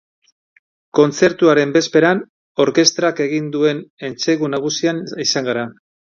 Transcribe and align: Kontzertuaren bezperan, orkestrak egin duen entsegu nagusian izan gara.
Kontzertuaren 0.99 1.73
bezperan, 1.75 2.21
orkestrak 2.65 3.23
egin 3.27 3.53
duen 3.57 3.83
entsegu 4.09 4.53
nagusian 4.57 5.05
izan 5.29 5.53
gara. 5.53 5.69